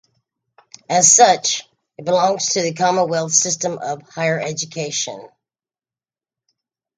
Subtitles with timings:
[0.89, 5.29] As such, it belongs to the Commonwealth System of Higher Education.